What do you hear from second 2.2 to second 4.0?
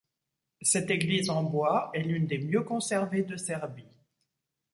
des mieux conservées de Serbie.